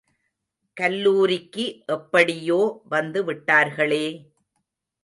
[0.77, 1.65] கல்லூரிக்கு
[1.89, 2.59] எப்படியோ
[2.91, 4.05] வந்துவிட்டார்களே!